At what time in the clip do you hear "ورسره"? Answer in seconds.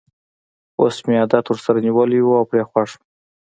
1.47-1.77